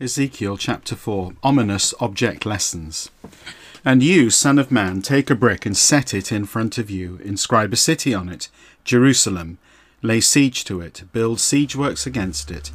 Ezekiel 0.00 0.56
chapter 0.56 0.94
4 0.94 1.32
Ominous 1.42 1.92
Object 1.98 2.46
Lessons. 2.46 3.10
And 3.84 4.00
you, 4.00 4.30
Son 4.30 4.56
of 4.56 4.70
Man, 4.70 5.02
take 5.02 5.28
a 5.28 5.34
brick 5.34 5.66
and 5.66 5.76
set 5.76 6.14
it 6.14 6.30
in 6.30 6.44
front 6.44 6.78
of 6.78 6.88
you. 6.88 7.18
Inscribe 7.24 7.72
a 7.72 7.76
city 7.76 8.14
on 8.14 8.28
it, 8.28 8.48
Jerusalem. 8.84 9.58
Lay 10.00 10.20
siege 10.20 10.62
to 10.66 10.80
it. 10.80 11.02
Build 11.12 11.40
siege 11.40 11.74
works 11.74 12.06
against 12.06 12.48
it. 12.48 12.70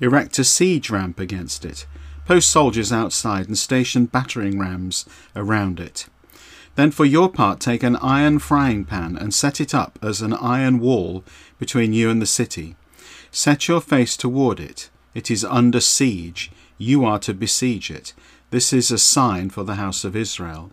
Erect 0.00 0.38
a 0.38 0.44
siege 0.44 0.88
ramp 0.88 1.18
against 1.18 1.64
it. 1.64 1.84
Post 2.26 2.48
soldiers 2.48 2.92
outside 2.92 3.48
and 3.48 3.58
station 3.58 4.06
battering 4.06 4.56
rams 4.56 5.04
around 5.34 5.80
it. 5.80 6.06
Then 6.76 6.92
for 6.92 7.04
your 7.04 7.28
part 7.28 7.58
take 7.58 7.82
an 7.82 7.96
iron 7.96 8.38
frying 8.38 8.84
pan 8.84 9.16
and 9.16 9.34
set 9.34 9.60
it 9.60 9.74
up 9.74 9.98
as 10.00 10.22
an 10.22 10.32
iron 10.32 10.78
wall 10.78 11.24
between 11.58 11.92
you 11.92 12.08
and 12.08 12.22
the 12.22 12.26
city. 12.26 12.76
Set 13.32 13.66
your 13.66 13.80
face 13.80 14.16
toward 14.16 14.60
it. 14.60 14.90
It 15.12 15.28
is 15.28 15.44
under 15.44 15.80
siege 15.80 16.52
you 16.78 17.04
are 17.04 17.18
to 17.18 17.34
besiege 17.34 17.90
it. 17.90 18.14
This 18.50 18.72
is 18.72 18.90
a 18.90 18.98
sign 18.98 19.50
for 19.50 19.64
the 19.64 19.74
house 19.74 20.04
of 20.04 20.16
Israel. 20.16 20.70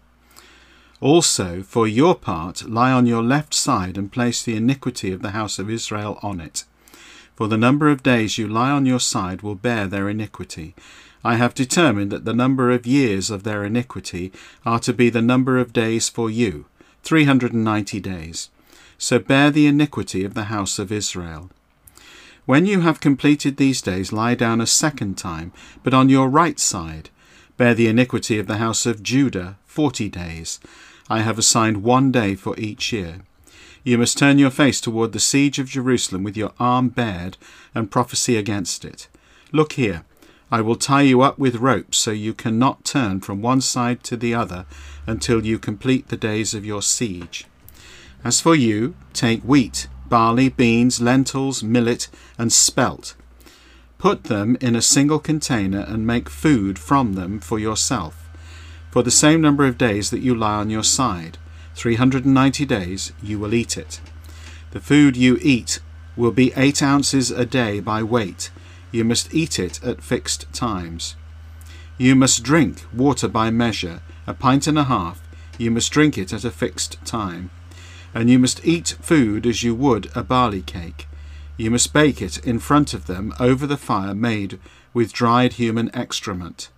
Also, 1.02 1.62
for 1.62 1.88
your 1.88 2.16
part, 2.16 2.70
lie 2.70 2.92
on 2.92 3.06
your 3.06 3.22
left 3.22 3.54
side 3.54 3.98
and 3.98 4.12
place 4.12 4.42
the 4.42 4.56
iniquity 4.56 5.12
of 5.12 5.22
the 5.22 5.32
house 5.32 5.60
of 5.60 5.70
Israel 5.70 6.18
on 6.22 6.40
it. 6.40 6.64
For 7.36 7.50
the 7.50 7.58
number 7.58 7.90
of 7.90 8.02
days 8.02 8.38
you 8.38 8.48
lie 8.48 8.72
on 8.72 8.86
your 8.86 9.02
side 9.02 9.42
will 9.42 9.56
bear 9.56 9.88
their 9.88 10.08
iniquity. 10.08 10.74
I 11.24 11.36
have 11.36 11.54
determined 11.54 12.12
that 12.12 12.24
the 12.24 12.34
number 12.34 12.72
of 12.72 12.86
years 12.86 13.30
of 13.30 13.44
their 13.44 13.66
iniquity 13.66 14.32
are 14.66 14.80
to 14.80 14.94
be 14.94 15.10
the 15.10 15.22
number 15.22 15.58
of 15.58 15.74
days 15.74 16.08
for 16.08 16.30
you, 16.30 16.66
390 17.04 18.00
days. 18.00 18.50
So 18.98 19.20
bear 19.20 19.52
the 19.52 19.68
iniquity 19.68 20.24
of 20.24 20.34
the 20.34 20.46
house 20.46 20.80
of 20.80 20.92
Israel. 20.92 21.50
When 22.46 22.68
you 22.68 22.82
have 22.82 23.00
completed 23.00 23.58
these 23.58 23.82
days, 23.82 24.14
lie 24.14 24.36
down 24.36 24.62
a 24.62 24.68
second 24.68 25.18
time, 25.18 25.52
but 25.84 25.96
on 25.96 26.10
your 26.10 26.30
right 26.30 26.60
side. 26.60 27.10
Bear 27.58 27.74
the 27.74 27.88
iniquity 27.88 28.38
of 28.38 28.46
the 28.46 28.58
house 28.58 28.86
of 28.86 29.02
Judah 29.02 29.58
forty 29.66 30.10
days. 30.10 30.60
I 31.10 31.22
have 31.22 31.40
assigned 31.40 31.82
one 31.82 32.12
day 32.12 32.36
for 32.36 32.56
each 32.60 32.94
year. 32.94 33.22
You 33.84 33.98
must 33.98 34.20
turn 34.20 34.38
your 34.38 34.52
face 34.52 34.80
toward 34.80 35.12
the 35.12 35.20
siege 35.20 35.58
of 35.58 35.70
Jerusalem 35.70 36.24
with 36.24 36.38
your 36.38 36.52
arm 36.60 36.90
bared 36.90 37.38
and 37.74 37.90
prophesy 37.90 38.38
against 38.38 38.86
it. 38.86 39.08
Look 39.52 39.74
here, 39.74 40.04
I 40.52 40.62
will 40.62 40.76
tie 40.76 41.02
you 41.02 41.22
up 41.22 41.40
with 41.40 41.56
ropes 41.56 41.98
so 41.98 42.12
you 42.12 42.36
cannot 42.36 42.86
turn 42.86 43.22
from 43.22 43.42
one 43.42 43.62
side 43.62 44.04
to 44.04 44.16
the 44.16 44.36
other 44.36 44.68
until 45.08 45.44
you 45.44 45.58
complete 45.58 46.10
the 46.10 46.18
days 46.18 46.54
of 46.54 46.66
your 46.66 46.84
siege. 46.84 47.46
As 48.24 48.40
for 48.40 48.56
you, 48.56 48.94
take 49.14 49.42
wheat 49.42 49.88
barley, 50.10 50.50
beans, 50.50 51.02
lentils, 51.02 51.64
millet, 51.64 52.08
and 52.38 52.52
spelt. 52.52 53.16
Put 53.98 54.26
them 54.26 54.58
in 54.62 54.76
a 54.76 54.82
single 54.82 55.20
container 55.20 55.80
and 55.80 56.06
make 56.06 56.30
food 56.30 56.78
from 56.78 57.14
them 57.14 57.40
for 57.40 57.58
yourself. 57.60 58.30
For 58.92 59.04
the 59.04 59.12
same 59.12 59.42
number 59.42 59.66
of 59.66 59.78
days 59.78 60.10
that 60.12 60.20
you 60.22 60.36
lie 60.36 60.56
on 60.56 60.70
your 60.70 60.84
side, 60.84 61.38
390 61.76 62.66
days, 62.66 63.12
you 63.22 63.40
will 63.40 63.54
eat 63.54 63.78
it. 63.78 64.00
The 64.72 64.80
food 64.80 65.18
you 65.18 65.38
eat 65.42 65.80
will 66.16 66.32
be 66.32 66.54
eight 66.56 66.82
ounces 66.82 67.32
a 67.32 67.46
day 67.46 67.80
by 67.80 68.04
weight. 68.04 68.52
You 68.92 69.04
must 69.04 69.34
eat 69.34 69.60
it 69.60 69.84
at 69.84 70.04
fixed 70.04 70.52
times. 70.54 71.16
You 71.98 72.16
must 72.16 72.44
drink 72.44 72.84
water 72.94 73.28
by 73.28 73.52
measure, 73.52 74.02
a 74.28 74.34
pint 74.34 74.68
and 74.68 74.78
a 74.78 74.86
half. 74.86 75.22
You 75.58 75.72
must 75.72 75.92
drink 75.92 76.18
it 76.18 76.32
at 76.32 76.46
a 76.46 76.52
fixed 76.52 77.04
time 77.06 77.50
and 78.16 78.30
you 78.30 78.40
must 78.40 78.66
eat 78.66 78.96
food 79.02 79.46
as 79.46 79.62
you 79.62 79.76
would 79.76 80.10
a 80.16 80.24
barley 80.24 80.62
cake. 80.62 81.06
You 81.58 81.70
must 81.70 81.94
bake 81.94 82.22
it 82.22 82.38
in 82.40 82.60
front 82.60 82.94
of 82.94 83.08
them 83.08 83.34
over 83.40 83.68
the 83.68 83.78
fire 83.78 84.16
made 84.16 84.58
with 84.94 85.14
dried 85.14 85.54
human 85.54 85.94
excrement. 85.94 86.70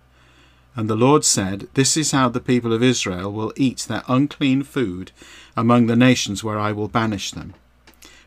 And 0.74 0.90
the 0.90 0.96
Lord 0.96 1.24
said, 1.24 1.68
This 1.74 1.96
is 1.96 2.10
how 2.10 2.28
the 2.28 2.40
people 2.40 2.72
of 2.72 2.82
Israel 2.82 3.32
will 3.32 3.52
eat 3.56 3.86
their 3.88 4.02
unclean 4.08 4.64
food 4.64 5.12
among 5.56 5.86
the 5.86 5.96
nations 5.96 6.42
where 6.42 6.58
I 6.58 6.72
will 6.72 6.88
banish 6.88 7.30
them. 7.30 7.54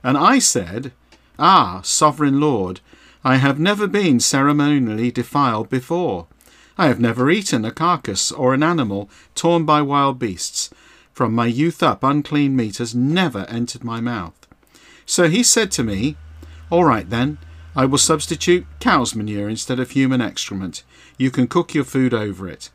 And 0.04 0.18
I 0.18 0.40
said, 0.40 0.94
Ah, 1.38 1.82
sovereign 1.84 2.40
Lord, 2.40 2.80
I 3.24 3.38
have 3.38 3.60
never 3.60 3.88
been 3.88 4.20
ceremonially 4.20 5.12
defiled 5.12 5.70
before. 5.70 6.28
I 6.78 6.88
have 6.88 7.00
never 7.00 7.30
eaten 7.30 7.66
a 7.66 7.72
carcass 7.72 8.32
or 8.32 8.54
an 8.54 8.64
animal 8.64 9.10
torn 9.36 9.66
by 9.66 9.82
wild 9.82 10.18
beasts, 10.18 10.70
from 11.14 11.34
my 11.34 11.46
youth 11.46 11.84
up, 11.84 12.04
unclean 12.04 12.56
meat 12.56 12.78
has 12.78 12.96
never 12.96 13.46
entered 13.50 13.84
my 13.84 14.00
mouth. 14.00 14.48
So 15.06 15.28
he 15.28 15.44
said 15.44 15.72
to 15.72 15.84
me, 15.84 16.16
All 16.70 16.86
right 16.86 17.10
then, 17.10 17.38
I 17.76 17.86
will 17.86 17.98
substitute 17.98 18.66
cow's 18.80 19.16
manure 19.16 19.50
instead 19.50 19.80
of 19.80 19.92
human 19.92 20.22
excrement. 20.22 20.84
You 21.18 21.32
can 21.32 21.48
cook 21.48 21.74
your 21.74 21.84
food 21.84 22.14
over 22.14 22.48
it. 22.48 22.70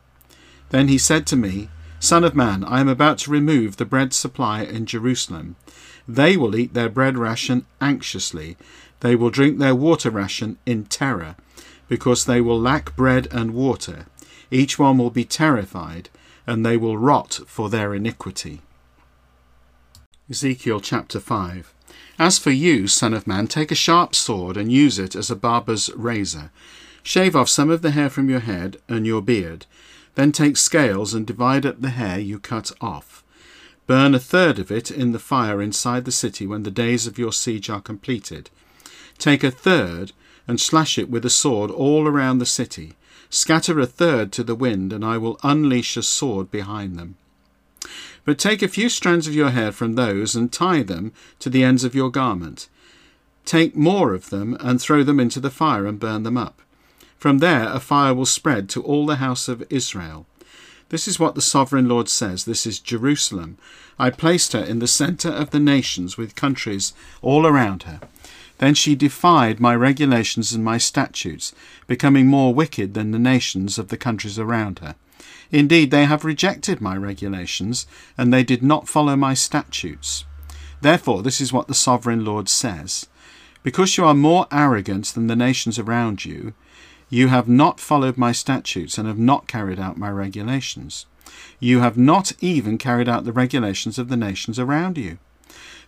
Then 0.70 0.88
he 0.88 0.98
said 0.98 1.26
to 1.28 1.36
me, 1.36 1.69
Son 1.98 2.24
of 2.24 2.34
man, 2.34 2.62
I 2.64 2.80
am 2.80 2.88
about 2.88 3.19
to 3.19 3.30
remove 3.30 3.76
the 3.76 3.84
bread 3.84 4.12
supply 4.12 4.62
in 4.62 4.86
Jerusalem. 4.86 5.56
They 6.06 6.36
will 6.36 6.54
eat 6.54 6.74
their 6.74 6.88
bread 6.88 7.16
ration 7.16 7.66
anxiously. 7.80 8.56
They 9.00 9.16
will 9.16 9.30
drink 9.30 9.58
their 9.58 9.74
water 9.74 10.10
ration 10.10 10.58
in 10.66 10.84
terror, 10.84 11.36
because 11.88 12.24
they 12.24 12.41
will 12.41 12.60
lack 12.60 12.97
bread 12.97 13.28
and 13.32 13.54
water. 13.54 14.06
Each 14.50 14.78
one 14.78 14.98
will 14.98 15.10
be 15.10 15.24
terrified 15.24 16.08
and 16.46 16.64
they 16.64 16.76
will 16.76 16.96
rot 16.96 17.40
for 17.46 17.68
their 17.68 17.94
iniquity. 17.94 18.60
Ezekiel 20.30 20.80
chapter 20.80 21.20
5 21.20 21.72
As 22.18 22.38
for 22.38 22.50
you, 22.50 22.86
Son 22.88 23.14
of 23.14 23.26
Man, 23.26 23.46
take 23.46 23.70
a 23.70 23.76
sharp 23.76 24.14
sword 24.14 24.56
and 24.56 24.72
use 24.72 24.98
it 24.98 25.14
as 25.14 25.30
a 25.30 25.36
barber's 25.36 25.90
razor. 25.94 26.50
Shave 27.02 27.36
off 27.36 27.48
some 27.48 27.70
of 27.70 27.82
the 27.82 27.92
hair 27.92 28.10
from 28.10 28.28
your 28.28 28.40
head 28.40 28.78
and 28.88 29.06
your 29.06 29.22
beard. 29.22 29.66
Then 30.16 30.32
take 30.32 30.56
scales 30.56 31.14
and 31.14 31.26
divide 31.26 31.64
up 31.64 31.80
the 31.80 31.90
hair 31.90 32.18
you 32.18 32.38
cut 32.38 32.72
off. 32.80 33.22
Burn 33.86 34.14
a 34.14 34.18
third 34.18 34.58
of 34.58 34.72
it 34.72 34.90
in 34.90 35.12
the 35.12 35.20
fire 35.20 35.62
inside 35.62 36.04
the 36.04 36.10
city 36.12 36.46
when 36.46 36.64
the 36.64 36.70
days 36.72 37.06
of 37.06 37.18
your 37.18 37.32
siege 37.32 37.70
are 37.70 37.80
completed. 37.80 38.50
Take 39.18 39.44
a 39.44 39.50
third 39.50 40.12
and 40.48 40.60
slash 40.60 40.98
it 40.98 41.08
with 41.08 41.24
a 41.24 41.30
sword 41.30 41.70
all 41.70 42.08
around 42.08 42.38
the 42.38 42.46
city. 42.46 42.94
Scatter 43.31 43.78
a 43.81 43.87
third 43.87 44.32
to 44.32 44.44
the 44.44 44.54
wind, 44.54 44.92
and 44.92 45.04
I 45.04 45.19
will 45.19 45.38
unleash 45.42 45.97
a 45.97 46.03
sword 46.03 46.50
behind 46.50 46.98
them. 46.98 47.16
But 48.25 48.38
take 48.38 48.62
a 48.62 48.69
few 48.69 48.88
strands 48.88 49.28
of 49.28 49.34
your 49.34 49.50
hair 49.50 49.70
from 49.72 49.94
those 49.94 50.34
and 50.34 50.53
tie 50.53 50.82
them 50.82 51.12
to 51.38 51.48
the 51.48 51.62
ends 51.62 51.84
of 51.84 51.94
your 51.94 52.10
garment. 52.10 52.69
Take 53.44 53.76
more 53.76 54.12
of 54.12 54.31
them 54.31 54.56
and 54.59 54.81
throw 54.81 55.04
them 55.04 55.20
into 55.20 55.38
the 55.38 55.50
fire 55.50 55.86
and 55.86 56.00
burn 56.00 56.25
them 56.25 56.36
up. 56.36 56.60
From 57.16 57.38
there 57.38 57.69
a 57.72 57.78
fire 57.78 58.15
will 58.15 58.26
spread 58.26 58.69
to 58.70 58.82
all 58.82 59.06
the 59.06 59.16
house 59.16 59.48
of 59.48 59.65
Israel. 59.70 60.26
This 60.88 61.09
is 61.09 61.19
what 61.19 61.34
the 61.34 61.42
sovereign 61.42 61.88
Lord 61.88 62.09
says. 62.09 62.44
This 62.44 62.66
is 62.66 62.78
Jerusalem. 62.78 63.59
I 63.98 64.10
placed 64.10 64.53
her 64.53 64.62
in 64.62 64.81
the 64.81 64.86
centre 64.86 65.31
of 65.31 65.50
the 65.50 65.60
nations 65.60 66.16
with 66.16 66.36
countries 66.36 66.92
all 67.22 67.47
around 67.47 67.84
her. 67.84 68.00
Then 68.58 68.74
she 68.74 68.94
defied 68.94 69.60
my 69.60 69.74
regulations 69.74 70.52
and 70.52 70.64
my 70.64 70.78
statutes, 70.78 71.52
becoming 71.86 72.26
more 72.26 72.54
wicked 72.54 72.94
than 72.94 73.10
the 73.10 73.18
nations 73.18 73.78
of 73.78 73.88
the 73.88 73.96
countries 73.96 74.38
around 74.38 74.78
her. 74.78 74.94
Indeed, 75.50 75.90
they 75.90 76.06
have 76.06 76.24
rejected 76.24 76.80
my 76.80 76.96
regulations, 76.96 77.86
and 78.16 78.32
they 78.32 78.42
did 78.42 78.62
not 78.62 78.88
follow 78.88 79.16
my 79.16 79.34
statutes. 79.34 80.24
Therefore, 80.80 81.22
this 81.22 81.40
is 81.40 81.52
what 81.52 81.68
the 81.68 81.74
sovereign 81.74 82.24
Lord 82.24 82.48
says 82.48 83.06
Because 83.62 83.96
you 83.96 84.04
are 84.04 84.14
more 84.14 84.46
arrogant 84.50 85.06
than 85.06 85.26
the 85.26 85.36
nations 85.36 85.78
around 85.78 86.24
you, 86.24 86.54
you 87.08 87.28
have 87.28 87.48
not 87.48 87.78
followed 87.78 88.16
my 88.16 88.32
statutes 88.32 88.98
and 88.98 89.06
have 89.06 89.18
not 89.18 89.46
carried 89.46 89.78
out 89.78 89.96
my 89.96 90.10
regulations. 90.10 91.06
You 91.60 91.80
have 91.80 91.96
not 91.96 92.32
even 92.40 92.78
carried 92.78 93.08
out 93.08 93.24
the 93.24 93.32
regulations 93.32 93.98
of 93.98 94.08
the 94.08 94.16
nations 94.16 94.58
around 94.58 94.98
you. 94.98 95.18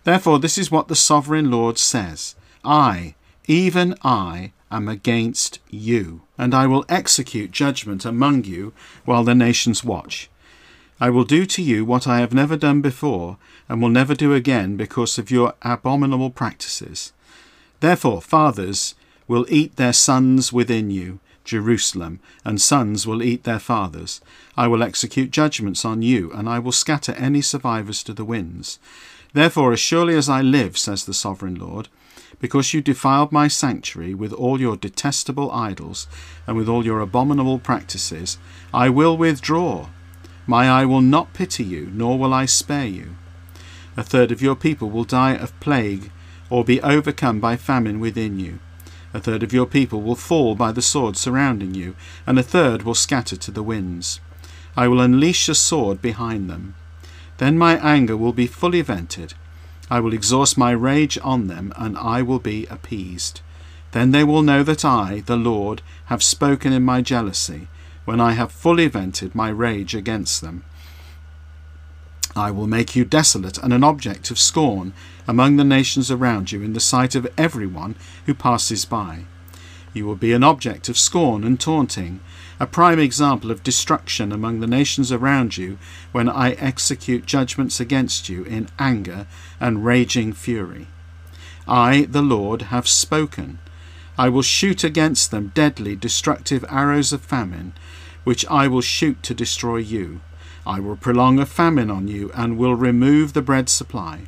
Therefore, 0.05 0.39
this 0.39 0.57
is 0.57 0.71
what 0.71 0.87
the 0.87 0.95
sovereign 0.95 1.51
Lord 1.51 1.77
says 1.77 2.35
I, 2.63 3.15
even 3.47 3.95
I, 4.03 4.51
am 4.71 4.87
against 4.87 5.59
you, 5.69 6.21
and 6.37 6.53
I 6.53 6.67
will 6.67 6.85
execute 6.89 7.51
judgment 7.51 8.05
among 8.05 8.43
you 8.43 8.73
while 9.05 9.23
the 9.23 9.35
nations 9.35 9.83
watch. 9.83 10.29
I 10.99 11.09
will 11.09 11.23
do 11.23 11.45
to 11.45 11.61
you 11.61 11.85
what 11.85 12.07
I 12.07 12.19
have 12.19 12.33
never 12.33 12.57
done 12.57 12.81
before, 12.81 13.37
and 13.67 13.81
will 13.81 13.89
never 13.89 14.13
do 14.13 14.33
again 14.33 14.75
because 14.75 15.17
of 15.17 15.31
your 15.31 15.53
abominable 15.61 16.29
practices. 16.29 17.13
Therefore, 17.79 18.21
fathers 18.21 18.95
will 19.27 19.45
eat 19.49 19.77
their 19.77 19.93
sons 19.93 20.51
within 20.51 20.91
you, 20.91 21.19
Jerusalem, 21.45 22.19
and 22.43 22.59
sons 22.59 23.07
will 23.07 23.23
eat 23.23 23.43
their 23.43 23.59
fathers. 23.59 24.19
I 24.57 24.67
will 24.67 24.83
execute 24.83 25.31
judgments 25.31 25.85
on 25.85 26.01
you, 26.01 26.31
and 26.33 26.49
I 26.49 26.59
will 26.59 26.73
scatter 26.73 27.13
any 27.13 27.41
survivors 27.41 28.03
to 28.03 28.13
the 28.13 28.25
winds. 28.25 28.77
Therefore, 29.33 29.71
as 29.71 29.79
surely 29.79 30.15
as 30.15 30.27
I 30.27 30.41
live, 30.41 30.77
says 30.77 31.05
the 31.05 31.13
sovereign 31.13 31.55
Lord, 31.55 31.87
because 32.39 32.73
you 32.73 32.81
defiled 32.81 33.31
my 33.31 33.47
sanctuary 33.47 34.13
with 34.13 34.31
all 34.33 34.59
your 34.61 34.77
detestable 34.77 35.51
idols 35.51 36.07
and 36.45 36.55
with 36.55 36.69
all 36.69 36.85
your 36.85 36.99
abominable 36.99 37.59
practices, 37.59 38.37
I 38.73 38.89
will 38.89 39.17
withdraw. 39.17 39.87
My 40.45 40.69
eye 40.69 40.85
will 40.85 41.01
not 41.01 41.33
pity 41.33 41.63
you, 41.63 41.91
nor 41.93 42.17
will 42.17 42.33
I 42.33 42.45
spare 42.45 42.87
you. 42.87 43.15
A 43.97 44.03
third 44.03 44.31
of 44.31 44.41
your 44.41 44.55
people 44.55 44.89
will 44.89 45.03
die 45.03 45.35
of 45.35 45.59
plague 45.59 46.11
or 46.49 46.63
be 46.63 46.81
overcome 46.81 47.39
by 47.39 47.55
famine 47.55 47.99
within 47.99 48.39
you. 48.39 48.59
A 49.13 49.19
third 49.19 49.43
of 49.43 49.53
your 49.53 49.65
people 49.65 50.01
will 50.01 50.15
fall 50.15 50.55
by 50.55 50.71
the 50.71 50.81
sword 50.81 51.17
surrounding 51.17 51.73
you, 51.73 51.95
and 52.27 52.37
a 52.37 52.43
third 52.43 52.83
will 52.83 52.95
scatter 52.95 53.35
to 53.35 53.51
the 53.51 53.63
winds. 53.63 54.19
I 54.77 54.87
will 54.87 55.01
unleash 55.01 55.49
a 55.49 55.55
sword 55.55 56.01
behind 56.01 56.49
them. 56.49 56.75
Then 57.37 57.57
my 57.57 57.77
anger 57.77 58.15
will 58.15 58.33
be 58.33 58.47
fully 58.47 58.81
vented. 58.81 59.33
I 59.89 59.99
will 59.99 60.13
exhaust 60.13 60.57
my 60.57 60.71
rage 60.71 61.17
on 61.23 61.47
them, 61.47 61.73
and 61.75 61.97
I 61.97 62.21
will 62.21 62.39
be 62.39 62.65
appeased. 62.67 63.41
Then 63.91 64.11
they 64.11 64.23
will 64.23 64.41
know 64.41 64.61
that 64.63 64.85
I, 64.85 65.23
the 65.25 65.35
Lord, 65.35 65.81
have 66.05 66.21
spoken 66.21 66.73
in 66.73 66.83
my 66.83 67.01
jealousy, 67.01 67.67
when 68.05 68.21
I 68.21 68.33
have 68.33 68.51
fully 68.51 68.87
vented 68.87 69.33
my 69.33 69.49
rage 69.49 69.95
against 69.95 70.41
them. 70.41 70.63
I 72.35 72.51
will 72.51 72.67
make 72.67 72.95
you 72.95 73.03
desolate 73.03 73.57
and 73.57 73.73
an 73.73 73.83
object 73.83 74.31
of 74.31 74.39
scorn 74.39 74.93
among 75.27 75.55
the 75.55 75.63
nations 75.63 76.11
around 76.11 76.51
you 76.51 76.61
in 76.61 76.73
the 76.73 76.79
sight 76.79 77.15
of 77.15 77.27
everyone 77.37 77.95
who 78.25 78.33
passes 78.33 78.85
by. 78.85 79.25
You 79.93 80.05
will 80.05 80.15
be 80.15 80.33
an 80.33 80.43
object 80.43 80.87
of 80.89 80.97
scorn 80.97 81.43
and 81.43 81.59
taunting, 81.59 82.19
a 82.59 82.67
prime 82.67 82.99
example 82.99 83.51
of 83.51 83.63
destruction 83.63 84.31
among 84.31 84.59
the 84.59 84.67
nations 84.67 85.11
around 85.11 85.57
you 85.57 85.77
when 86.11 86.29
I 86.29 86.51
execute 86.51 87.25
judgments 87.25 87.79
against 87.79 88.29
you 88.29 88.43
in 88.43 88.69
anger 88.77 89.25
and 89.59 89.85
raging 89.85 90.33
fury. 90.33 90.87
I, 91.67 92.05
the 92.09 92.21
Lord, 92.21 92.63
have 92.63 92.87
spoken. 92.87 93.59
I 94.17 94.29
will 94.29 94.41
shoot 94.41 94.83
against 94.83 95.31
them 95.31 95.51
deadly, 95.55 95.95
destructive 95.95 96.65
arrows 96.69 97.13
of 97.13 97.21
famine, 97.21 97.73
which 98.23 98.45
I 98.47 98.67
will 98.67 98.81
shoot 98.81 99.23
to 99.23 99.33
destroy 99.33 99.77
you. 99.77 100.21
I 100.67 100.79
will 100.79 100.97
prolong 100.97 101.39
a 101.39 101.45
famine 101.45 101.89
on 101.89 102.07
you, 102.07 102.31
and 102.35 102.57
will 102.57 102.75
remove 102.75 103.33
the 103.33 103.41
bread 103.41 103.69
supply. 103.69 104.23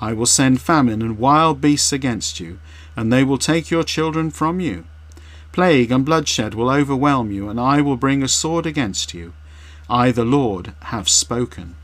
I 0.00 0.12
will 0.12 0.26
send 0.26 0.60
famine 0.60 1.00
and 1.00 1.18
wild 1.18 1.60
beasts 1.60 1.92
against 1.92 2.38
you, 2.38 2.58
and 2.96 3.12
they 3.12 3.22
will 3.22 3.38
take 3.38 3.70
your 3.70 3.84
children 3.84 4.30
from 4.30 4.58
you. 4.58 4.84
Plague 5.52 5.92
and 5.92 6.04
bloodshed 6.04 6.54
will 6.54 6.70
overwhelm 6.70 7.30
you, 7.30 7.48
and 7.48 7.60
I 7.60 7.80
will 7.80 7.96
bring 7.96 8.22
a 8.22 8.28
sword 8.28 8.66
against 8.66 9.14
you. 9.14 9.32
I, 9.88 10.10
the 10.10 10.24
Lord, 10.24 10.72
have 10.84 11.08
spoken. 11.08 11.76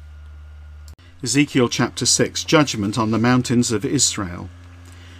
Ezekiel 1.22 1.68
chapter 1.68 2.04
6 2.04 2.44
Judgment 2.44 2.98
on 2.98 3.12
the 3.12 3.18
mountains 3.18 3.70
of 3.70 3.84
Israel. 3.84 4.48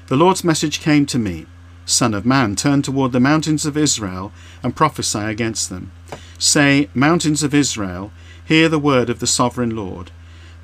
The 0.09 0.17
Lord's 0.17 0.43
message 0.43 0.81
came 0.81 1.07
to 1.07 1.19
me 1.19 1.47
Son 1.85 2.15
of 2.15 2.27
man, 2.27 2.57
turn 2.57 2.83
toward 2.83 3.13
the 3.13 3.21
mountains 3.21 3.67
of 3.67 3.77
Israel 3.77 4.33
and 4.63 4.77
prophesy 4.77 5.19
against 5.19 5.69
them. 5.71 5.93
Say, 6.39 6.89
Mountains 6.95 7.43
of 7.43 7.55
Israel, 7.55 8.13
Hear 8.45 8.69
the 8.69 8.79
word 8.79 9.09
of 9.09 9.21
the 9.21 9.27
sovereign 9.27 9.75
Lord. 9.75 10.11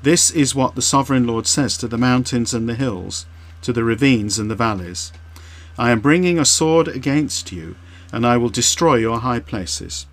This 0.03 0.31
is 0.31 0.53
what 0.53 0.75
the 0.75 0.81
sovereign 0.81 1.25
Lord 1.25 1.47
says 1.47 1.77
to 1.77 1.87
the 1.87 1.97
mountains 1.97 2.53
and 2.53 2.67
the 2.67 2.75
hills, 2.75 3.25
to 3.61 3.73
the 3.73 3.83
ravines 3.83 4.39
and 4.39 4.49
the 4.49 4.55
valleys. 4.55 5.11
I 5.77 5.91
am 5.91 5.99
bringing 5.99 6.37
a 6.37 6.45
sword 6.45 6.87
against 6.87 7.51
you, 7.51 7.75
and 8.11 8.25
I 8.25 8.37
will 8.37 8.49
destroy 8.49 8.95
your 8.95 9.19
high 9.19 9.39
places. 9.39 10.05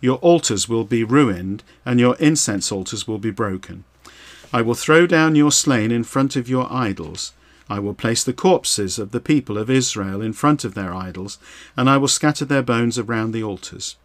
Your 0.00 0.16
altars 0.18 0.68
will 0.68 0.84
be 0.84 1.04
ruined, 1.04 1.62
and 1.84 2.00
your 2.00 2.16
incense 2.16 2.72
altars 2.72 3.06
will 3.06 3.18
be 3.18 3.30
broken. 3.30 3.84
I 4.52 4.62
will 4.62 4.74
throw 4.74 5.06
down 5.06 5.34
your 5.34 5.52
slain 5.52 5.90
in 5.90 6.04
front 6.04 6.36
of 6.36 6.48
your 6.48 6.72
idols. 6.72 7.32
I 7.68 7.78
will 7.78 7.94
place 7.94 8.24
the 8.24 8.32
corpses 8.32 8.98
of 8.98 9.12
the 9.12 9.20
people 9.20 9.56
of 9.56 9.70
Israel 9.70 10.20
in 10.22 10.32
front 10.32 10.64
of 10.64 10.74
their 10.74 10.92
idols, 10.92 11.38
and 11.76 11.88
I 11.88 11.98
will 11.98 12.08
scatter 12.08 12.44
their 12.44 12.62
bones 12.62 12.98
around 12.98 13.32
the 13.32 13.44
altars. 13.44 13.96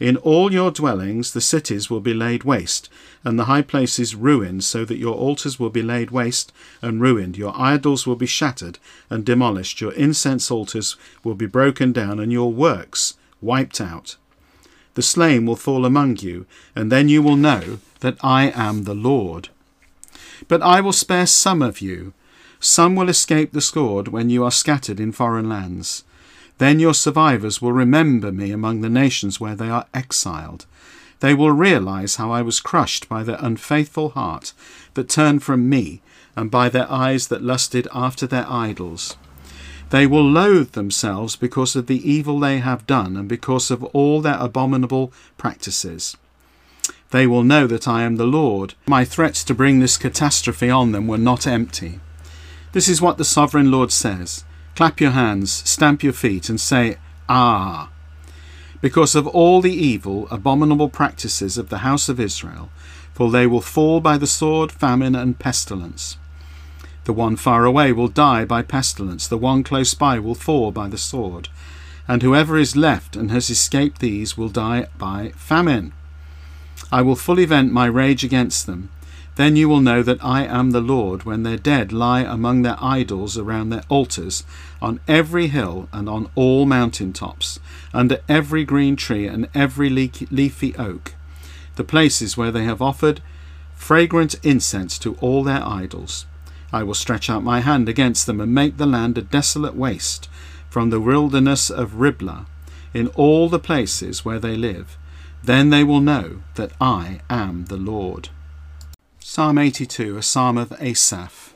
In 0.00 0.16
all 0.16 0.50
your 0.50 0.70
dwellings 0.70 1.32
the 1.32 1.42
cities 1.42 1.90
will 1.90 2.00
be 2.00 2.14
laid 2.14 2.42
waste, 2.42 2.88
and 3.22 3.38
the 3.38 3.44
high 3.44 3.60
places 3.60 4.14
ruined, 4.14 4.64
so 4.64 4.86
that 4.86 4.96
your 4.96 5.14
altars 5.14 5.60
will 5.60 5.68
be 5.68 5.82
laid 5.82 6.10
waste 6.10 6.52
and 6.80 7.02
ruined. 7.02 7.36
Your 7.36 7.52
idols 7.54 8.06
will 8.06 8.16
be 8.16 8.26
shattered 8.26 8.78
and 9.10 9.26
demolished. 9.26 9.82
Your 9.82 9.92
incense 9.92 10.50
altars 10.50 10.96
will 11.22 11.34
be 11.34 11.44
broken 11.44 11.92
down, 11.92 12.18
and 12.18 12.32
your 12.32 12.50
works 12.50 13.18
wiped 13.42 13.78
out. 13.78 14.16
The 14.94 15.02
slain 15.02 15.44
will 15.44 15.56
fall 15.56 15.84
among 15.84 16.16
you, 16.16 16.46
and 16.74 16.90
then 16.90 17.10
you 17.10 17.22
will 17.22 17.36
know 17.36 17.78
that 18.00 18.16
I 18.22 18.50
am 18.56 18.84
the 18.84 18.94
Lord. 18.94 19.50
But 20.48 20.62
I 20.62 20.80
will 20.80 20.94
spare 20.94 21.26
some 21.26 21.60
of 21.60 21.82
you. 21.82 22.14
Some 22.58 22.96
will 22.96 23.10
escape 23.10 23.52
the 23.52 23.60
sword 23.60 24.08
when 24.08 24.30
you 24.30 24.44
are 24.44 24.50
scattered 24.50 24.98
in 24.98 25.12
foreign 25.12 25.48
lands. 25.48 26.04
Then 26.60 26.78
your 26.78 26.92
survivors 26.92 27.62
will 27.62 27.72
remember 27.72 28.30
me 28.30 28.50
among 28.50 28.82
the 28.82 28.90
nations 28.90 29.40
where 29.40 29.54
they 29.54 29.70
are 29.70 29.86
exiled. 29.94 30.66
They 31.20 31.32
will 31.32 31.52
realize 31.52 32.16
how 32.16 32.32
I 32.32 32.42
was 32.42 32.60
crushed 32.60 33.08
by 33.08 33.22
their 33.22 33.38
unfaithful 33.40 34.10
heart 34.10 34.52
that 34.92 35.08
turned 35.08 35.42
from 35.42 35.70
me, 35.70 36.02
and 36.36 36.50
by 36.50 36.68
their 36.68 36.86
eyes 36.92 37.28
that 37.28 37.42
lusted 37.42 37.88
after 37.94 38.26
their 38.26 38.44
idols. 38.46 39.16
They 39.88 40.06
will 40.06 40.30
loathe 40.30 40.72
themselves 40.72 41.34
because 41.34 41.74
of 41.76 41.86
the 41.86 42.06
evil 42.06 42.38
they 42.38 42.58
have 42.58 42.86
done 42.86 43.16
and 43.16 43.26
because 43.26 43.70
of 43.70 43.82
all 43.94 44.20
their 44.20 44.36
abominable 44.38 45.14
practices. 45.38 46.14
They 47.10 47.26
will 47.26 47.42
know 47.42 47.66
that 47.68 47.88
I 47.88 48.02
am 48.02 48.16
the 48.16 48.26
Lord. 48.26 48.74
My 48.86 49.06
threats 49.06 49.44
to 49.44 49.54
bring 49.54 49.78
this 49.78 49.96
catastrophe 49.96 50.68
on 50.68 50.92
them 50.92 51.06
were 51.06 51.16
not 51.16 51.46
empty. 51.46 52.00
This 52.72 52.86
is 52.86 53.00
what 53.00 53.16
the 53.16 53.24
sovereign 53.24 53.70
Lord 53.70 53.90
says. 53.90 54.44
Clap 54.76 55.00
your 55.00 55.10
hands, 55.10 55.50
stamp 55.50 56.02
your 56.02 56.12
feet, 56.12 56.48
and 56.48 56.60
say, 56.60 56.96
Ah! 57.28 57.90
Because 58.80 59.14
of 59.14 59.26
all 59.26 59.60
the 59.60 59.72
evil, 59.72 60.26
abominable 60.30 60.88
practices 60.88 61.58
of 61.58 61.68
the 61.68 61.78
house 61.78 62.08
of 62.08 62.18
Israel, 62.18 62.70
for 63.12 63.30
they 63.30 63.46
will 63.46 63.60
fall 63.60 64.00
by 64.00 64.16
the 64.16 64.26
sword, 64.26 64.72
famine, 64.72 65.14
and 65.14 65.38
pestilence. 65.38 66.16
The 67.04 67.12
one 67.12 67.36
far 67.36 67.64
away 67.64 67.92
will 67.92 68.08
die 68.08 68.44
by 68.44 68.62
pestilence, 68.62 69.26
the 69.26 69.36
one 69.36 69.62
close 69.62 69.94
by 69.94 70.18
will 70.18 70.34
fall 70.34 70.70
by 70.70 70.88
the 70.88 70.98
sword, 70.98 71.48
and 72.08 72.22
whoever 72.22 72.56
is 72.56 72.76
left 72.76 73.16
and 73.16 73.30
has 73.30 73.50
escaped 73.50 74.00
these 74.00 74.38
will 74.38 74.48
die 74.48 74.86
by 74.96 75.32
famine. 75.36 75.92
I 76.90 77.02
will 77.02 77.16
fully 77.16 77.44
vent 77.44 77.72
my 77.72 77.86
rage 77.86 78.24
against 78.24 78.66
them, 78.66 78.90
then 79.36 79.56
you 79.56 79.68
will 79.68 79.80
know 79.80 80.02
that 80.02 80.22
I 80.24 80.44
am 80.44 80.70
the 80.70 80.80
Lord 80.80 81.22
when 81.22 81.42
their 81.42 81.56
dead 81.56 81.92
lie 81.92 82.20
among 82.20 82.62
their 82.62 82.76
idols 82.80 83.38
around 83.38 83.70
their 83.70 83.84
altars, 83.88 84.44
on 84.82 85.00
every 85.06 85.46
hill 85.48 85.88
and 85.92 86.08
on 86.08 86.30
all 86.34 86.66
mountain 86.66 87.12
tops, 87.12 87.58
under 87.94 88.18
every 88.28 88.64
green 88.64 88.96
tree 88.96 89.26
and 89.26 89.48
every 89.54 89.88
leafy 89.88 90.76
oak, 90.76 91.14
the 91.76 91.84
places 91.84 92.36
where 92.36 92.50
they 92.50 92.64
have 92.64 92.82
offered 92.82 93.22
fragrant 93.74 94.34
incense 94.42 94.98
to 94.98 95.14
all 95.16 95.42
their 95.42 95.66
idols. 95.66 96.26
I 96.72 96.82
will 96.82 96.94
stretch 96.94 97.30
out 97.30 97.42
my 97.42 97.60
hand 97.60 97.88
against 97.88 98.26
them 98.26 98.40
and 98.40 98.54
make 98.54 98.76
the 98.76 98.86
land 98.86 99.16
a 99.16 99.22
desolate 99.22 99.74
waste, 99.74 100.28
from 100.68 100.90
the 100.90 101.00
wilderness 101.00 101.70
of 101.70 102.00
Riblah, 102.00 102.46
in 102.92 103.08
all 103.08 103.48
the 103.48 103.58
places 103.58 104.24
where 104.24 104.38
they 104.38 104.56
live. 104.56 104.96
Then 105.42 105.70
they 105.70 105.82
will 105.82 106.00
know 106.00 106.42
that 106.56 106.72
I 106.80 107.20
am 107.30 107.64
the 107.64 107.76
Lord. 107.76 108.28
Psalm 109.32 109.58
82, 109.58 110.16
a 110.16 110.22
psalm 110.22 110.58
of 110.58 110.72
Asaph. 110.82 111.54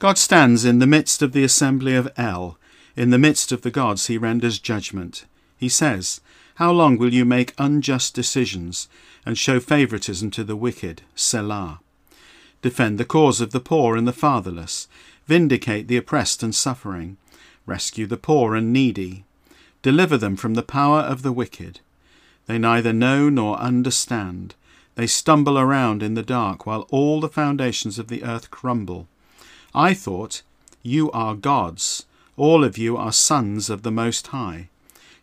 God 0.00 0.18
stands 0.18 0.64
in 0.64 0.80
the 0.80 0.88
midst 0.88 1.22
of 1.22 1.30
the 1.30 1.44
assembly 1.44 1.94
of 1.94 2.10
El. 2.16 2.58
In 2.96 3.10
the 3.10 3.18
midst 3.18 3.52
of 3.52 3.62
the 3.62 3.70
gods 3.70 4.08
he 4.08 4.18
renders 4.18 4.58
judgment. 4.58 5.24
He 5.56 5.68
says, 5.68 6.20
How 6.56 6.72
long 6.72 6.98
will 6.98 7.14
you 7.14 7.24
make 7.24 7.54
unjust 7.58 8.12
decisions 8.14 8.88
and 9.24 9.38
show 9.38 9.60
favoritism 9.60 10.32
to 10.32 10.42
the 10.42 10.56
wicked? 10.56 11.02
Selah. 11.14 11.78
Defend 12.60 12.98
the 12.98 13.04
cause 13.04 13.40
of 13.40 13.52
the 13.52 13.60
poor 13.60 13.94
and 13.94 14.08
the 14.08 14.12
fatherless. 14.12 14.88
Vindicate 15.28 15.86
the 15.86 15.96
oppressed 15.96 16.42
and 16.42 16.52
suffering. 16.52 17.18
Rescue 17.66 18.08
the 18.08 18.16
poor 18.16 18.56
and 18.56 18.72
needy. 18.72 19.22
Deliver 19.82 20.16
them 20.16 20.34
from 20.34 20.54
the 20.54 20.64
power 20.64 21.02
of 21.02 21.22
the 21.22 21.30
wicked. 21.30 21.78
They 22.46 22.58
neither 22.58 22.92
know 22.92 23.28
nor 23.28 23.60
understand. 23.60 24.56
They 25.00 25.06
stumble 25.06 25.58
around 25.58 26.02
in 26.02 26.12
the 26.12 26.22
dark 26.22 26.66
while 26.66 26.82
all 26.90 27.22
the 27.22 27.28
foundations 27.30 27.98
of 27.98 28.08
the 28.08 28.22
earth 28.22 28.50
crumble. 28.50 29.08
I 29.74 29.94
thought, 29.94 30.42
You 30.82 31.10
are 31.12 31.34
gods. 31.34 32.04
All 32.36 32.62
of 32.64 32.76
you 32.76 32.98
are 32.98 33.10
sons 33.10 33.70
of 33.70 33.82
the 33.82 33.90
Most 33.90 34.26
High. 34.26 34.68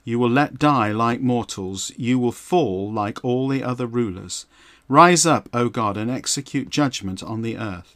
You 0.03 0.17
will 0.17 0.31
let 0.31 0.57
die 0.57 0.91
like 0.91 1.21
mortals. 1.21 1.91
You 1.95 2.17
will 2.17 2.31
fall 2.31 2.91
like 2.91 3.23
all 3.23 3.47
the 3.47 3.61
other 3.61 3.85
rulers. 3.85 4.47
Rise 4.89 5.27
up, 5.27 5.47
O 5.53 5.69
God, 5.69 5.95
and 5.95 6.09
execute 6.09 6.71
judgment 6.71 7.21
on 7.21 7.43
the 7.43 7.55
earth, 7.55 7.95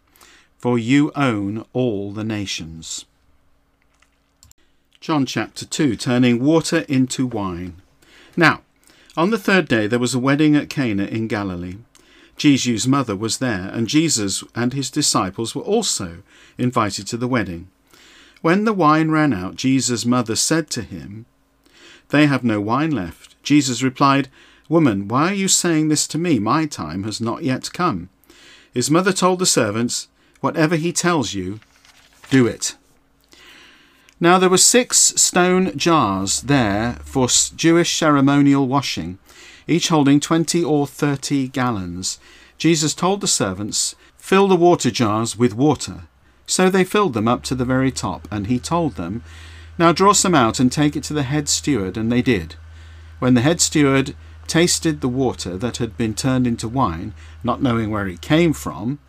for 0.59 0.77
you 0.77 1.11
own 1.15 1.65
all 1.73 2.11
the 2.11 2.23
nations. 2.23 3.05
John 4.99 5.25
chapter 5.25 5.65
2 5.65 5.95
Turning 5.95 6.43
water 6.45 6.85
into 6.87 7.25
wine. 7.25 7.81
Now, 8.37 8.61
on 9.17 9.29
the 9.29 9.37
third 9.37 9.67
day 9.67 9.87
there 9.87 9.99
was 9.99 10.13
a 10.13 10.19
wedding 10.19 10.55
at 10.55 10.69
Cana 10.69 11.03
in 11.05 11.27
Galilee. 11.27 11.77
Jesus' 12.37 12.87
mother 12.87 13.15
was 13.15 13.37
there, 13.37 13.69
and 13.73 13.87
Jesus 13.87 14.43
and 14.55 14.73
his 14.73 14.89
disciples 14.89 15.53
were 15.53 15.61
also 15.61 16.23
invited 16.57 17.05
to 17.07 17.17
the 17.17 17.27
wedding. 17.27 17.69
When 18.41 18.63
the 18.63 18.73
wine 18.73 19.11
ran 19.11 19.33
out, 19.33 19.55
Jesus' 19.55 20.05
mother 20.05 20.35
said 20.35 20.69
to 20.71 20.81
him, 20.81 21.25
They 22.09 22.25
have 22.25 22.43
no 22.43 22.59
wine 22.59 22.91
left. 22.91 23.35
Jesus 23.43 23.83
replied, 23.83 24.29
Woman, 24.69 25.07
why 25.07 25.31
are 25.31 25.35
you 25.35 25.47
saying 25.47 25.89
this 25.89 26.07
to 26.07 26.17
me? 26.17 26.39
My 26.39 26.65
time 26.65 27.03
has 27.03 27.21
not 27.21 27.43
yet 27.43 27.71
come. 27.73 28.09
His 28.73 28.89
mother 28.89 29.13
told 29.13 29.39
the 29.39 29.45
servants, 29.45 30.07
Whatever 30.39 30.75
he 30.75 30.91
tells 30.91 31.35
you, 31.35 31.59
do 32.31 32.47
it. 32.47 32.75
Now 34.23 34.37
there 34.37 34.51
were 34.51 34.57
six 34.59 35.15
stone 35.15 35.75
jars 35.75 36.41
there 36.41 36.99
for 37.03 37.27
Jewish 37.55 37.97
ceremonial 37.97 38.67
washing, 38.67 39.17
each 39.67 39.87
holding 39.87 40.19
twenty 40.19 40.63
or 40.63 40.85
thirty 40.85 41.47
gallons. 41.47 42.19
Jesus 42.59 42.93
told 42.93 43.21
the 43.21 43.27
servants, 43.27 43.95
Fill 44.19 44.47
the 44.47 44.55
water 44.55 44.91
jars 44.91 45.39
with 45.39 45.55
water. 45.55 46.03
So 46.45 46.69
they 46.69 46.83
filled 46.83 47.15
them 47.15 47.27
up 47.27 47.41
to 47.45 47.55
the 47.55 47.65
very 47.65 47.89
top, 47.89 48.27
and 48.29 48.45
he 48.45 48.59
told 48.59 48.93
them, 48.93 49.23
Now 49.79 49.91
draw 49.91 50.13
some 50.13 50.35
out 50.35 50.59
and 50.59 50.71
take 50.71 50.95
it 50.95 51.03
to 51.05 51.15
the 51.15 51.23
head 51.23 51.49
steward, 51.49 51.97
and 51.97 52.11
they 52.11 52.21
did. 52.21 52.53
When 53.17 53.33
the 53.33 53.41
head 53.41 53.59
steward 53.59 54.15
tasted 54.45 55.01
the 55.01 55.07
water 55.07 55.57
that 55.57 55.77
had 55.77 55.97
been 55.97 56.13
turned 56.13 56.45
into 56.45 56.67
wine, 56.67 57.15
not 57.43 57.63
knowing 57.63 57.89
where 57.89 58.07
it 58.07 58.21
came 58.21 58.53
from, 58.53 58.99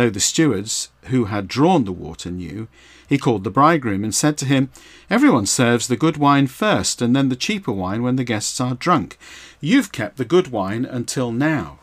though 0.00 0.08
the 0.08 0.18
stewards 0.18 0.88
who 1.08 1.26
had 1.26 1.46
drawn 1.46 1.84
the 1.84 1.92
water 1.92 2.30
knew, 2.30 2.68
he 3.06 3.18
called 3.18 3.44
the 3.44 3.50
bridegroom 3.50 4.02
and 4.02 4.14
said 4.14 4.38
to 4.38 4.46
him, 4.46 4.70
Everyone 5.10 5.44
serves 5.44 5.88
the 5.88 5.96
good 5.96 6.16
wine 6.16 6.46
first, 6.46 7.02
and 7.02 7.14
then 7.14 7.28
the 7.28 7.36
cheaper 7.36 7.70
wine 7.70 8.02
when 8.02 8.16
the 8.16 8.24
guests 8.24 8.62
are 8.62 8.74
drunk. 8.74 9.18
You've 9.60 9.92
kept 9.92 10.16
the 10.16 10.24
good 10.24 10.48
wine 10.48 10.86
until 10.86 11.32
now. 11.32 11.80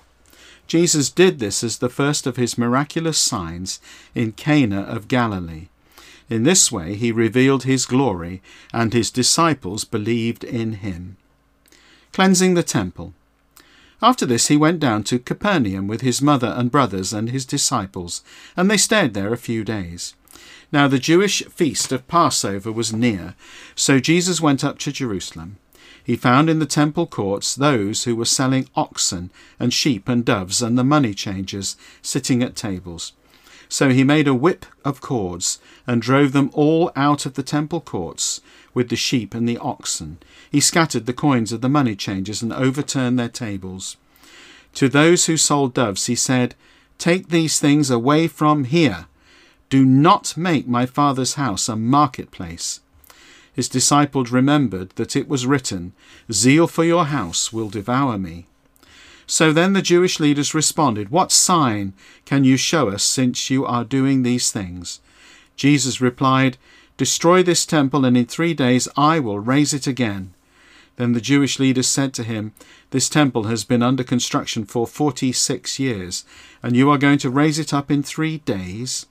Jesus 0.66 1.12
did 1.12 1.38
this 1.38 1.64
as 1.64 1.78
the 1.78 1.90
first 1.90 2.26
of 2.26 2.38
his 2.38 2.58
miraculous 2.58 3.20
signs 3.20 3.80
in 4.16 4.32
Cana 4.32 4.82
of 4.82 5.08
Galilee. 5.08 5.68
In 6.28 6.42
this 6.42 6.72
way 6.72 6.96
he 6.96 7.12
revealed 7.12 7.66
his 7.66 7.86
glory, 7.86 8.42
and 8.74 8.94
his 8.94 9.12
disciples 9.12 9.84
believed 9.84 10.44
in 10.44 10.74
him. 10.74 11.18
Cleansing 12.14 12.56
the 12.56 12.64
temple. 12.64 13.14
After 14.02 14.26
this 14.28 14.48
he 14.48 14.58
went 14.58 14.80
down 14.80 15.04
to 15.06 15.18
Capernaum 15.18 15.88
with 15.88 16.02
his 16.02 16.22
mother 16.22 16.54
and 16.56 16.72
brothers 16.72 17.14
and 17.14 17.30
his 17.30 17.46
disciples, 17.46 18.24
and 18.56 18.70
they 18.70 18.78
stayed 18.78 19.14
there 19.14 19.34
a 19.34 19.38
few 19.38 19.64
days. 19.64 20.14
Now 20.72 20.88
the 20.88 21.00
Jewish 21.00 21.44
feast 21.46 21.92
of 21.92 22.08
Passover 22.08 22.72
was 22.72 22.94
near, 22.94 23.34
so 23.76 24.00
Jesus 24.00 24.40
went 24.40 24.64
up 24.64 24.78
to 24.80 24.92
Jerusalem. 24.92 25.58
He 26.04 26.16
found 26.16 26.50
in 26.50 26.60
the 26.60 26.66
temple 26.66 27.08
courts 27.08 27.56
those 27.56 28.04
who 28.04 28.16
were 28.16 28.26
selling 28.26 28.70
oxen 28.76 29.32
and 29.60 29.74
sheep 29.74 30.08
and 30.08 30.24
doves 30.24 30.62
and 30.62 30.78
the 30.78 30.84
money 30.84 31.14
changers 31.14 31.76
sitting 32.02 32.44
at 32.44 32.56
tables. 32.56 33.14
So 33.68 33.90
he 33.90 34.04
made 34.04 34.28
a 34.28 34.34
whip 34.34 34.66
of 34.86 35.02
cords 35.02 35.60
and 35.86 36.02
drove 36.02 36.32
them 36.32 36.50
all 36.54 36.92
out 36.96 37.26
of 37.26 37.34
the 37.34 37.44
temple 37.44 37.82
courts 37.82 38.40
with 38.74 38.90
the 38.90 38.96
sheep 38.96 39.34
and 39.34 39.48
the 39.48 39.58
oxen. 39.58 40.18
He 40.52 40.60
scattered 40.60 41.06
the 41.06 41.14
coins 41.14 41.52
of 41.52 41.62
the 41.62 41.70
money 41.70 41.96
changers 41.96 42.42
and 42.42 42.54
overturned 42.54 43.18
their 43.18 43.30
tables. 43.30 43.98
To 44.76 44.88
those 44.88 45.26
who 45.26 45.38
sold 45.38 45.74
doves 45.74 46.06
he 46.06 46.16
said, 46.16 46.56
Take 46.98 47.30
these 47.30 47.60
things 47.60 47.90
away 47.90 48.28
from 48.28 48.66
here. 48.66 49.08
Do 49.70 49.86
not 49.86 50.38
make 50.38 50.68
my 50.68 50.86
father's 50.86 51.34
house 51.34 51.68
a 51.68 51.76
marketplace. 51.76 52.80
His 53.54 53.68
disciples 53.68 54.32
remembered 54.32 54.92
that 54.92 55.16
it 55.16 55.28
was 55.28 55.48
written, 55.48 55.94
Zeal 56.32 56.68
for 56.68 56.84
your 56.84 57.06
house 57.06 57.52
will 57.52 57.70
devour 57.70 58.18
me. 58.18 58.46
So 59.26 59.52
then 59.52 59.74
the 59.74 59.82
Jewish 59.82 60.20
leaders 60.20 60.54
responded, 60.54 61.10
What 61.10 61.32
sign 61.32 61.94
can 62.26 62.44
you 62.44 62.56
show 62.56 62.90
us 62.90 63.04
since 63.04 63.50
you 63.50 63.66
are 63.66 63.84
doing 63.84 64.24
these 64.24 64.52
things? 64.52 65.02
Jesus 65.58 66.00
replied, 66.00 66.58
Destroy 66.98 67.44
this 67.44 67.66
temple, 67.66 68.06
and 68.06 68.18
in 68.18 68.26
three 68.26 68.54
days 68.54 68.88
I 68.98 69.20
will 69.20 69.40
raise 69.40 69.74
it 69.74 69.86
again. 69.86 70.34
Then 70.96 71.14
the 71.14 71.22
Jewish 71.22 71.60
leaders 71.60 71.88
said 71.88 72.12
to 72.16 72.24
him, 72.24 72.54
This 72.90 73.08
temple 73.08 73.44
has 73.44 73.64
been 73.64 73.84
under 73.84 74.04
construction 74.04 74.66
for 74.66 74.88
forty 74.88 75.32
six 75.32 75.78
years, 75.78 76.26
and 76.64 76.76
you 76.76 76.90
are 76.90 76.98
going 76.98 77.20
to 77.20 77.30
raise 77.30 77.60
it 77.60 77.72
up 77.72 77.92
in 77.92 78.02
three 78.02 78.40
days? 78.40 79.06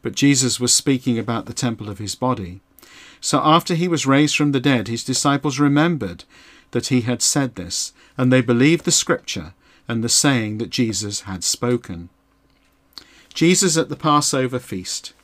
But 0.00 0.14
Jesus 0.14 0.60
was 0.60 0.72
speaking 0.72 1.18
about 1.18 1.46
the 1.46 1.52
temple 1.52 1.88
of 1.88 1.98
his 1.98 2.14
body. 2.14 2.60
So 3.20 3.40
after 3.42 3.74
he 3.74 3.88
was 3.88 4.06
raised 4.06 4.36
from 4.36 4.52
the 4.52 4.60
dead, 4.60 4.86
his 4.86 5.02
disciples 5.02 5.58
remembered 5.58 6.24
that 6.70 6.88
he 6.88 7.00
had 7.00 7.20
said 7.20 7.56
this, 7.56 7.92
and 8.16 8.32
they 8.32 8.42
believed 8.42 8.84
the 8.84 8.92
scripture 8.92 9.54
and 9.88 10.04
the 10.04 10.08
saying 10.08 10.58
that 10.58 10.70
Jesus 10.70 11.22
had 11.22 11.42
spoken. 11.42 12.10
Jesus 13.32 13.76
at 13.76 13.88
the 13.88 13.96
Passover 13.96 14.60
feast. 14.60 15.14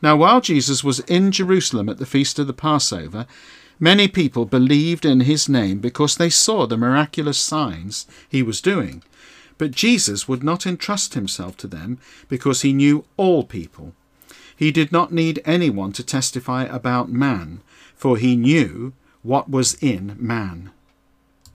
Now, 0.00 0.16
while 0.16 0.40
Jesus 0.40 0.84
was 0.84 1.00
in 1.00 1.32
Jerusalem 1.32 1.88
at 1.88 1.98
the 1.98 2.06
feast 2.06 2.38
of 2.38 2.46
the 2.46 2.52
Passover, 2.52 3.26
many 3.80 4.06
people 4.06 4.44
believed 4.44 5.04
in 5.04 5.20
his 5.20 5.48
name 5.48 5.78
because 5.78 6.16
they 6.16 6.30
saw 6.30 6.66
the 6.66 6.76
miraculous 6.76 7.38
signs 7.38 8.06
he 8.28 8.42
was 8.42 8.60
doing. 8.60 9.02
But 9.56 9.72
Jesus 9.72 10.28
would 10.28 10.44
not 10.44 10.66
entrust 10.66 11.14
himself 11.14 11.56
to 11.58 11.66
them 11.66 11.98
because 12.28 12.62
he 12.62 12.72
knew 12.72 13.04
all 13.16 13.42
people. 13.42 13.92
He 14.54 14.70
did 14.70 14.92
not 14.92 15.12
need 15.12 15.42
anyone 15.44 15.92
to 15.92 16.02
testify 16.04 16.64
about 16.64 17.10
man, 17.10 17.60
for 17.96 18.16
he 18.16 18.36
knew 18.36 18.92
what 19.22 19.50
was 19.50 19.74
in 19.74 20.16
man. 20.18 20.70